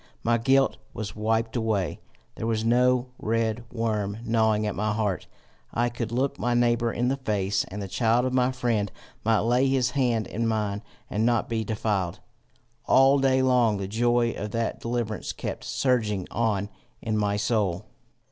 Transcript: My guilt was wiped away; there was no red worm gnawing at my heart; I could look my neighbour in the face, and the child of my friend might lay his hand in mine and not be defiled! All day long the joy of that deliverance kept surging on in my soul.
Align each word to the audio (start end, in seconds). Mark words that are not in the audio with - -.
My 0.23 0.39
guilt 0.39 0.77
was 0.95 1.15
wiped 1.15 1.55
away; 1.55 1.99
there 2.33 2.47
was 2.47 2.65
no 2.65 3.09
red 3.19 3.63
worm 3.71 4.17
gnawing 4.25 4.65
at 4.65 4.73
my 4.73 4.91
heart; 4.91 5.27
I 5.75 5.89
could 5.89 6.11
look 6.11 6.39
my 6.39 6.55
neighbour 6.55 6.91
in 6.91 7.09
the 7.09 7.17
face, 7.17 7.65
and 7.65 7.83
the 7.83 7.87
child 7.87 8.25
of 8.25 8.33
my 8.33 8.51
friend 8.51 8.91
might 9.23 9.41
lay 9.41 9.67
his 9.67 9.91
hand 9.91 10.25
in 10.25 10.47
mine 10.47 10.81
and 11.07 11.23
not 11.23 11.47
be 11.49 11.63
defiled! 11.63 12.19
All 12.87 13.19
day 13.19 13.43
long 13.43 13.77
the 13.77 13.87
joy 13.87 14.31
of 14.31 14.49
that 14.49 14.79
deliverance 14.79 15.33
kept 15.33 15.65
surging 15.65 16.27
on 16.31 16.69
in 17.03 17.15
my 17.15 17.37
soul. 17.37 17.85